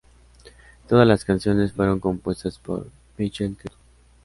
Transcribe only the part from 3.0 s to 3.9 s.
Michael Cretu.